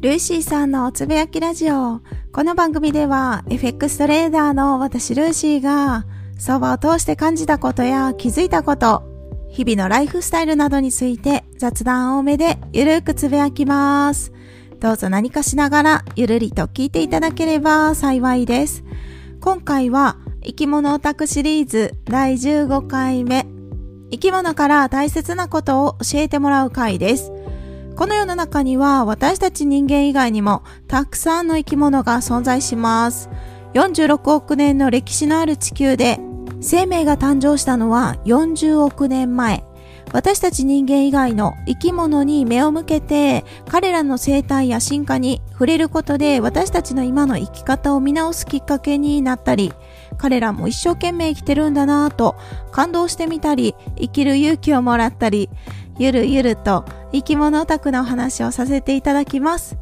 [0.00, 2.00] ルーシーさんのつぶやきラジオ。
[2.30, 6.06] この番組では FX トレーダーの私ルーシーが
[6.38, 9.02] 相場を通して感じたことや気づいたこと、
[9.50, 14.32] 日々のライフスタイルなどについて雑談多めでゆるくつぶやきます。
[14.78, 18.84] どうぞ何かしながらゆるりと聞いていただければ幸いです。
[19.40, 23.48] 今回は生き物オタクシリーズ第15回目。
[24.12, 27.32] 生き物から大切なことを教えてもらう回です。
[27.98, 33.28] この世の中には私たち人間以外にもたくさんの生き物が存在します。
[33.74, 36.20] 46億年の歴史のある地球で
[36.60, 39.64] 生命が誕生したのは40億年前。
[40.12, 49.72] 私たち人間以外の生き物に目を向けて彼らの生態や進化に触れることで私たちの今の生き方を見直すきっかけになったり
[50.16, 52.36] 彼らも一生懸命生きてるんだなぁと
[52.72, 55.50] 感動してみたり生きる勇気をもらったり
[55.98, 59.76] ゆるゆると生き物オタクのお話をさせていただきます。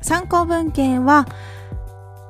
[0.00, 1.26] 参考文献は、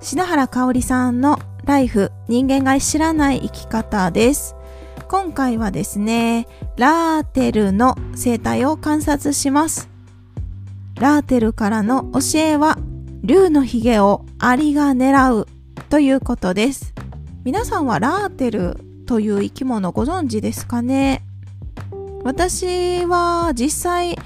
[0.01, 4.57] 篠原香織さんのライフ人間が知らない生き方です。
[5.09, 9.91] 今回はですね、ラーテルの生態を観察します。
[10.99, 12.79] ラーテルからの教えは、
[13.23, 15.47] 竜のヒゲをアリが狙う
[15.91, 16.95] ということです。
[17.45, 21.23] 皆さんはラーテルという生き物ご存知ですかね？
[22.25, 24.19] 私は実際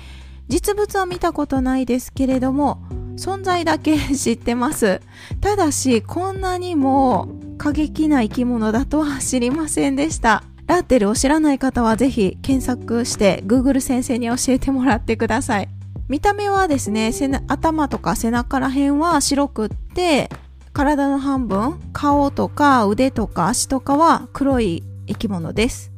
[0.49, 2.83] 実物は見たことないですけれども
[3.17, 5.01] 存在だけ知ってます。
[5.41, 10.43] ただしこんなにも過激な生き物だとは知りませんでした。
[10.67, 15.69] ラーテルを知らない方はぜひ検索して Google 先生に教えてもらってください。
[16.09, 17.13] 見た目はですね
[17.47, 20.31] 頭とか背中ら辺は白くって
[20.73, 25.92] 体の半分顔とか腕とか足とかは黒い生き物です。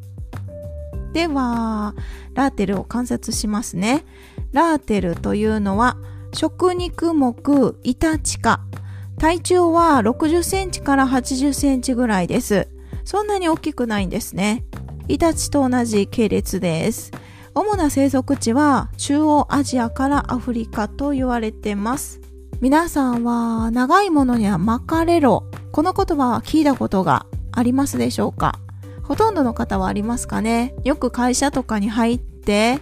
[1.15, 1.95] では、
[2.35, 4.05] ラーテルを観察しますね。
[4.53, 5.97] ラーテルというのは、
[6.35, 8.61] 食肉目イタチ科。
[9.19, 12.69] 体長は60センチから80センチぐらいです。
[13.05, 14.65] そんなに大きくないんですね。
[15.07, 17.13] イタチと同じ系列です。
[17.55, 22.21] 主な生息地は中央アジアからアフリカと言われてます。
[22.61, 25.45] 皆さんは長いものにはマカレロ。
[25.71, 28.59] この言葉は聞いたことがありますでしょうか？
[29.05, 32.81] ほとんどの方はありますかねよく会社とかに入って、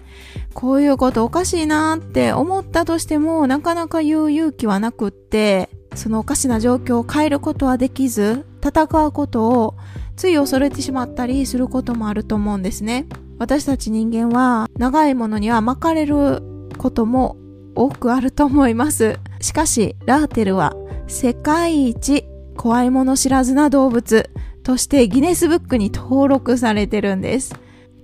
[0.55, 9.77] こういうことおかしいなって思ったとしても、なかなか言う勇気はなくって、そのおかしな状況を変えることはできず、戦うことを
[10.17, 13.07] つい恐れてしまったりすることもあると思うんですね。
[13.39, 16.43] 私たち人間は長いものには巻かれる
[16.79, 17.37] ことも
[17.75, 19.19] 多くあると思います。
[19.41, 20.75] しかし、ラーテルは
[21.09, 22.25] 世界一
[22.57, 24.31] 怖いもの知らずな動物
[24.63, 27.55] としてギネスブックに登録されてるんです。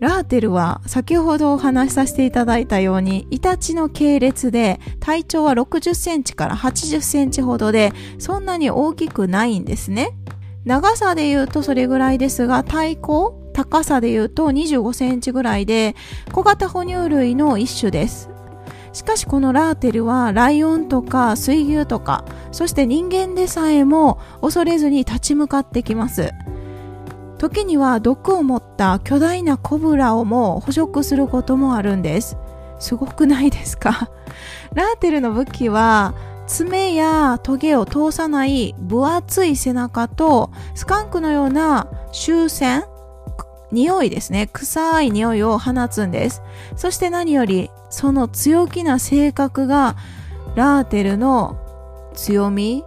[0.01, 10.11] ラーテルは先ほどお話しさせていただいたようにイタチの系列で体長は60センチから80センチほどでそんなに大きくないんですね。
[10.65, 15.97] 長さで言うとそれぐらいですが体高高さで言うと25センチぐらいで
[16.33, 18.31] 小型哺乳類の一種です。
[18.93, 26.33] しかしこのラーテルはライオンとか水牛とかそして人間でさえも恐れずに立ち向かってきます。
[27.39, 32.37] 時には毒を持った巨大なコブラをも捕食することもあるんです。
[32.81, 34.11] すごくないですか？
[34.75, 36.15] ラーテルの武器は
[36.47, 42.85] 爪やトゲを通さない分厚い背中とスカンクのような終戦？
[43.71, 44.49] 匂いですね。
[44.53, 46.43] 臭い匂いを放つんです。
[46.77, 49.95] そして何よりその強気な性格が
[50.55, 51.57] ラーテルの
[52.15, 52.83] 強み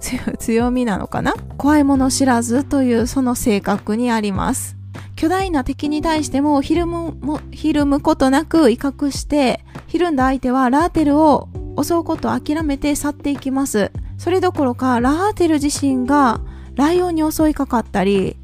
[0.38, 1.34] 強みなのかな？
[1.56, 4.76] 怖いもの知らずというその性格にあります。
[5.16, 11.48] 巨大な敵に対してもひるむも、ひるむことなく威嚇して、ひるんだ相手はラーテルを
[11.82, 13.90] 襲うことを諦めて去っていきます。
[14.18, 16.40] それどころか、ラーテル自身が
[16.74, 18.36] ライオンに襲いかかったり、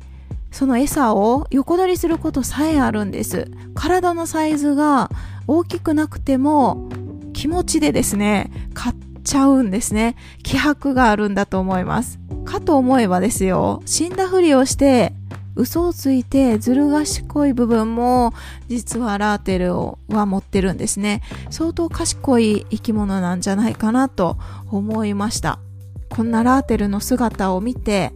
[0.50, 3.50] その餌を横取りすることさえあるんです。
[3.74, 5.10] 体のサイズが
[5.46, 6.88] 大きくなくても
[7.32, 10.16] 気持ちでですね、勝ちゃうんですね。
[10.42, 12.18] 気迫があるんだと思います。
[12.44, 15.12] かと思えばですよ、死んだふりをして、
[15.54, 18.32] 嘘をついてずる賢い部分も
[18.68, 19.74] 実はラーテル
[20.08, 21.22] は持ってるんですね。
[21.50, 24.38] 相当賢い生き物なんじゃないかなと
[24.70, 25.58] 思いました。
[26.08, 28.12] こんなラーテルの姿を見て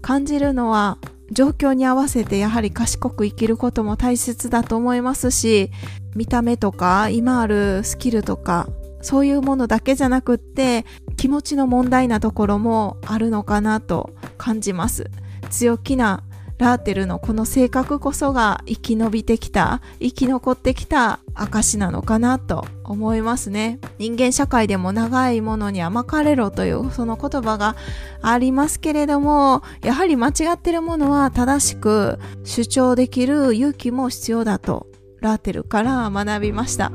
[0.00, 0.96] 感じるのは
[1.30, 5.70] 状況に合わせてやはり賢く生きることも大切だと思いますし
[6.14, 8.68] 見た目とか今あるスキルとか
[9.04, 10.84] そういうものだけじゃなくって
[11.16, 15.10] 気持ちの問題なところもあるのかなと感じます
[15.50, 16.24] 強気な
[16.58, 23.80] ラーテルのこの性格こそが生き延びてきた、生き残ってきた証なのかなと思いますね。
[23.98, 27.74] 人間社会でも長いものには巻かれろというその言葉が
[28.22, 34.86] ありますけれども、やはり間違ってるものは正しく主張できる勇気も必要だと
[35.20, 36.92] ラーテルから学びました。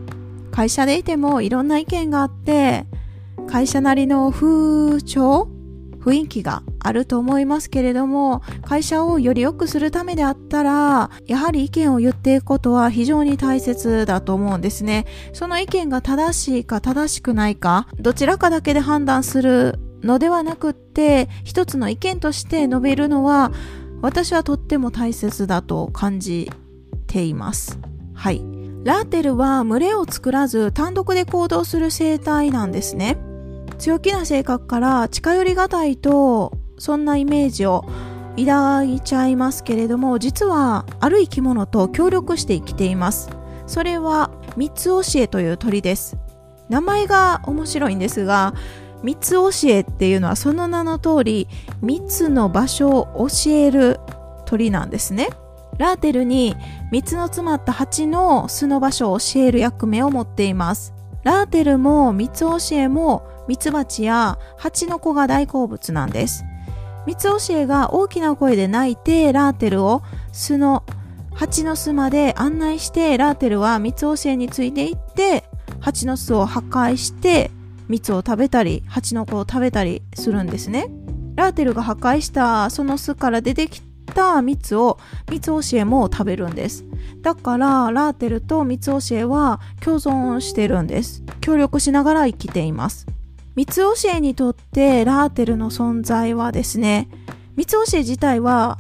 [0.59, 2.85] 会社でいてもいろんな意見があって、
[3.47, 5.47] 会社なりの風潮
[6.01, 15.06] 雰囲気があると思いますけれども、会社をより良くするためであったら、やはり意見を言っていくことは非常に大切だと思うんですね。
[15.31, 23.53] その意見が正しいか正しくないか、どちらかだけで判断するのではなくって、一つの意見として述べるのは、
[24.01, 26.51] 私はとっても大切だと感じ
[27.07, 27.79] ています。
[28.13, 28.58] はい。
[28.84, 33.18] ラーテルは群れを作らず単独で行動する生態なんですね。
[33.78, 37.86] 強気な性格から近寄りがたいとそんなイメージを
[38.38, 43.30] 抱いちゃいますけれども実はある生き物と協力して生きています。
[43.68, 46.18] それは三つ教えという鳥です。
[46.70, 48.54] 名前が面白いんですが
[49.04, 51.48] 三つ教えっていうのはその名の通り
[51.81, 54.00] 三つの場所を教える
[54.46, 55.30] 鳥なんですね。
[55.80, 56.56] ラーテルに
[56.92, 60.94] 三つの詰まった蜂の巣の場所を教える役目を持っています
[61.24, 66.46] ラーテルも三つ教えもミツバチや蜂の子が大好物なんです。
[67.08, 70.84] ミツオシエが大きな声で鳴いてラーテルを巣の
[71.34, 75.46] 蜂の巣まで案内してラーテルはミツオシエについていって
[75.80, 77.50] 蜂の巣を破壊して
[77.88, 80.92] 蜜を食べたり蜂の子を食べたりするんですね。
[81.36, 84.97] ラーテルが破壊したその巣から出てきてた蜜を
[85.31, 86.85] ミツオシエも食べるんです。
[87.21, 91.23] だからラーテルとミツオシエは共存してるんです。
[91.41, 93.07] 協力しながら生きています。
[93.56, 97.09] 三つ教えにとってラーテルの存在はですね、
[97.56, 98.77] 三つ教え自体は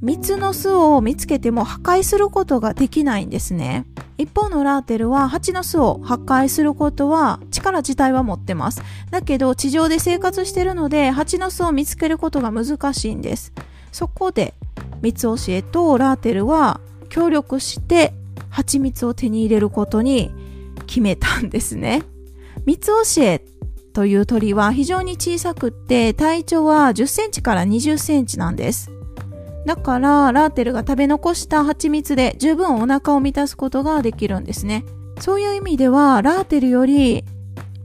[0.00, 3.84] 三つの巣を見つけても破壊することができないんですね。
[4.16, 8.82] 一方のラーテルは蜂の巣を破壊することは力自体は持ってます。
[9.10, 13.52] だけど地上で生活してるので蜂の巣を見つけることが難しいんです。
[13.90, 14.54] そこで
[15.02, 18.12] 三つ教えとラーテルは協力して
[18.50, 20.30] 蜂蜜を手に入れることに
[20.86, 22.02] 決めたんですね。
[22.66, 23.44] 三つ教え
[23.92, 28.90] という鳥は非常に小さくって体長は10センチから20センチなんです。
[29.66, 34.84] だからラーテルが食べ残した蜂蜜で十分お腹を満たすことができるんですね。
[35.20, 37.24] そういう意味ではラーテルより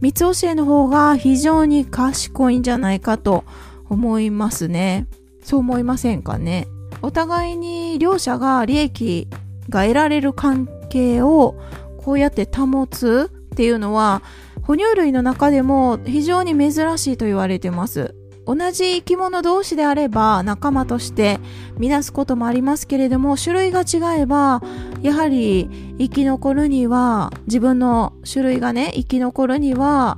[0.01, 3.43] 三つ教えの方が非常に賢いんじゃないかと
[3.89, 5.07] 思いますね。
[5.43, 6.67] そう思いませんかね？
[7.03, 9.27] お互いに両者が利益
[9.67, 11.55] が得られる関係を
[11.97, 14.23] こうやって保つっていうのは
[14.63, 18.15] 哺乳類の中でも非常に珍しいと言われてます。
[18.45, 21.39] 同じ生き物同士であれば仲間として
[21.77, 24.61] 見なすこともありますけれども種類が違えば
[25.01, 30.17] やはり生き残るには自分の種類がね生き残るには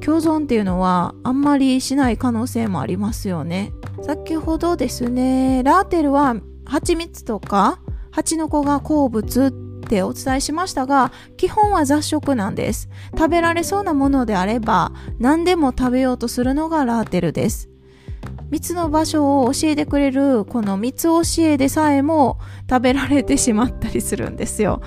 [0.00, 3.72] 共存っていうのはあんまりしない可能性もありますよね
[4.04, 6.36] 先ほどですねラーテルは
[6.66, 7.80] 蜂蜜とか
[8.10, 9.50] 蜂の子が好物っ
[9.88, 12.88] てお伝えしましたが、基本は雑食なんです。
[13.16, 17.70] 食べられそうなものであれば、何でも食べようとするのがラーテルです。
[18.50, 22.38] 蜜の場所を教えてくれるこの蜜教えでさえも
[22.70, 24.80] 食べられてしまったりするんですよ。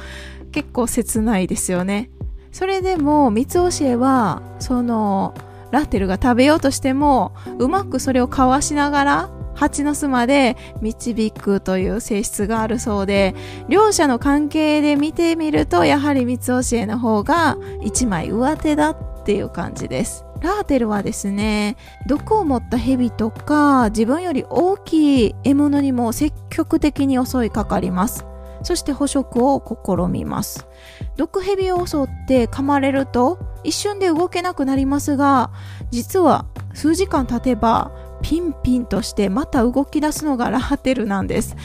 [0.52, 2.10] 結構切ないですよね。
[2.54, 5.34] それでも蜜教えはその
[5.72, 13.34] ラテルが食べようとしてもうまくそれをかわしながら蜂の巣まで導くという性質があるそうで、
[13.68, 20.26] 両者の関係で見てみると、やはり三つ教えの方が一枚上手だっていう感じです。
[20.42, 28.28] ラーテルはですね、毒を持った蛇とか、自分より大きい獲物にも積極的に襲いかかります。
[28.68, 30.68] そして捕食を試みます。
[31.16, 35.52] 毒蛇を襲って噛まれると一瞬で動けなくなりますが、
[35.90, 41.56] 実は数時間経てばピンピンとしてまた動き出すのがラハテルなんです。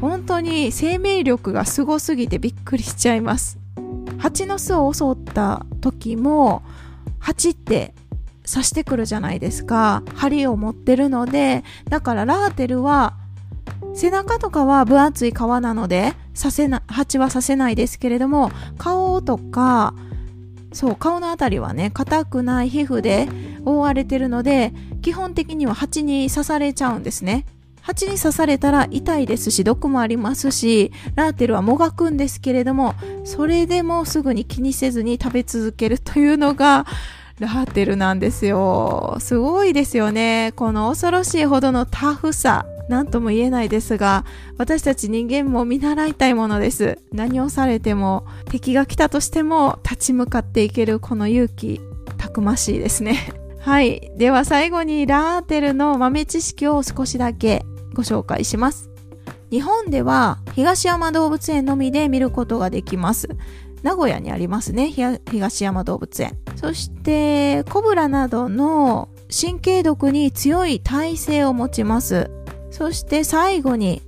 [0.00, 3.60] 本当に生命力がすごすぎてびっくりしちゃいます。
[4.18, 6.62] 蜂の巣を襲った時も
[7.20, 7.94] 蜂って
[8.52, 10.02] 刺してくるじゃないですか。
[10.16, 13.17] 針を持ってるのでだからラーテルは
[13.94, 19.94] 背中とかは分厚い皮なので刺せな蜂は刺せないですけれども顔とか
[20.72, 23.28] そう顔の辺りはね硬くない皮膚で
[23.64, 27.46] 覆われてるので基本的には蜂に刺されちゃうんですね。
[27.80, 36.84] 蜂に刺されたら痛いですし毒もありますしラーテルはもがくんですけれどもそれでもすぐに気にせずに食べ続けるというのが
[37.38, 39.16] ラーテルなんですよ。
[39.20, 40.52] すごいですよね。
[40.56, 42.66] この恐ろしいほどのタフさ。
[42.88, 44.24] 何とも言えないですが、
[44.56, 46.98] 私たち人間も見習いたいものです。
[47.12, 51.80] 何をされても、敵が来たとしても立ち向かっていけるこの勇気、
[52.16, 53.32] たくましいですね。
[53.60, 54.10] はい。
[54.16, 57.64] では最後にラーテルの豆知識を少しだけ
[57.94, 58.90] ご紹介します。
[59.50, 63.28] 日本では東山動物園のみで見ることができます。
[63.82, 64.90] 名古屋にありますね。
[65.30, 66.36] 東山動物園。
[66.56, 72.30] そして、コブラなどの神経毒に強い耐性を持ちます。
[72.70, 74.02] そして最後に、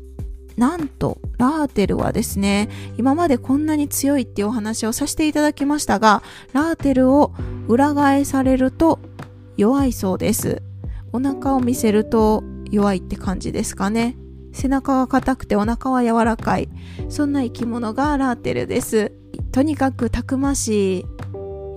[0.57, 7.33] なんと、ラーテルはですね、今までこんなに強いっていうお話をさせていただきましたが、ラーテルを
[7.67, 8.99] 裏返されると
[9.57, 10.63] 弱いそうです。
[11.13, 14.17] お腹を見せると弱いって感じですかね。
[14.53, 16.69] 背中が硬くてお腹は柔らかい。
[17.09, 19.13] そんな生き物がラーテルです。
[19.53, 21.07] とにかくたくましい、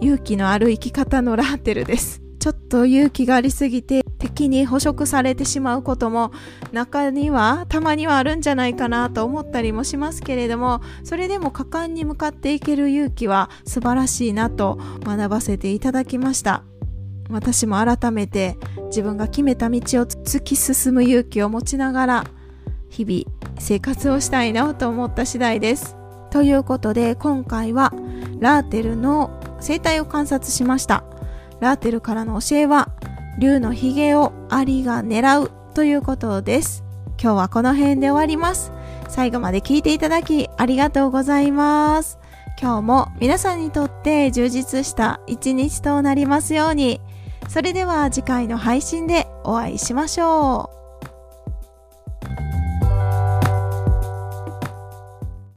[0.01, 2.22] 勇気のある生き方のラーテルです。
[2.43, 6.33] ちょっと勇気がありすぎて敵に捕食されてしまうことも
[6.73, 16.65] 中にはたまにはあるんじゃないかなと思ったりもしますけれどもそれでも果敢に向かっていける勇気は素晴らしいなと学ばせていただきました
[17.29, 18.57] 私も改めて
[18.87, 22.23] 自分が決めた道を突き進む勇気を持ちながら
[22.89, 25.95] 日々生活をしたいなと思った次第です
[26.29, 27.93] ということで今回は
[28.41, 29.31] ラーテルの
[29.61, 31.05] 生態を観察しました。
[31.63, 32.89] ラーテルからの教えは
[33.39, 36.83] 竜のヒゲをアリが狙うということです。
[37.19, 38.73] 今日はこの辺で終わります。
[39.07, 42.19] 最後まで聞いていただきありがとうございます。
[42.61, 46.99] 今日も皆さんにとって充実した一日となりますように。
[47.47, 50.82] それでは次回の配信でお会いしましょう。